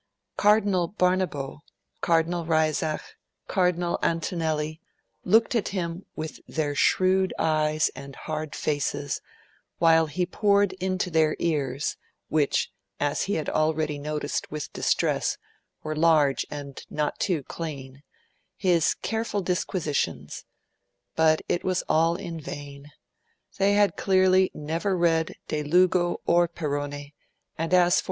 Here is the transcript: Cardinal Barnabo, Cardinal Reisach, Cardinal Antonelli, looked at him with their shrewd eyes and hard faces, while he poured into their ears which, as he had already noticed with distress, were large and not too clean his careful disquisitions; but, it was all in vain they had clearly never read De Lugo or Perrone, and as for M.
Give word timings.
Cardinal 0.35 0.87
Barnabo, 0.89 1.59
Cardinal 2.01 2.43
Reisach, 2.43 3.03
Cardinal 3.47 3.99
Antonelli, 4.01 4.81
looked 5.23 5.53
at 5.53 5.67
him 5.67 6.07
with 6.15 6.39
their 6.47 6.73
shrewd 6.73 7.35
eyes 7.37 7.91
and 7.95 8.15
hard 8.15 8.55
faces, 8.55 9.21
while 9.77 10.07
he 10.07 10.25
poured 10.25 10.73
into 10.81 11.11
their 11.11 11.35
ears 11.37 11.97
which, 12.29 12.71
as 12.99 13.25
he 13.25 13.35
had 13.35 13.47
already 13.47 13.99
noticed 13.99 14.49
with 14.49 14.73
distress, 14.73 15.37
were 15.83 15.95
large 15.95 16.47
and 16.49 16.83
not 16.89 17.19
too 17.19 17.43
clean 17.43 18.01
his 18.57 18.95
careful 19.03 19.43
disquisitions; 19.43 20.45
but, 21.15 21.43
it 21.47 21.63
was 21.63 21.83
all 21.87 22.15
in 22.15 22.39
vain 22.41 22.91
they 23.59 23.73
had 23.73 23.95
clearly 23.95 24.49
never 24.55 24.97
read 24.97 25.35
De 25.47 25.61
Lugo 25.61 26.19
or 26.25 26.47
Perrone, 26.47 27.13
and 27.55 27.71
as 27.71 27.99
for 27.99 27.99
M. 27.99 27.99